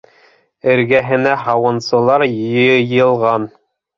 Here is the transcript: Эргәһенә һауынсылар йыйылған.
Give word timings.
Эргәһенә 0.75 1.35
һауынсылар 1.41 2.25
йыйылған. 2.29 3.49